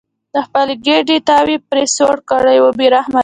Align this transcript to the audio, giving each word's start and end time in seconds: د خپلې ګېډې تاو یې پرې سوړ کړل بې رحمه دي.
د 0.33 0.35
خپلې 0.45 0.73
ګېډې 0.85 1.17
تاو 1.27 1.45
یې 1.53 1.57
پرې 1.69 1.83
سوړ 1.95 2.15
کړل 2.29 2.57
بې 2.77 2.87
رحمه 2.95 3.17
دي. 3.17 3.19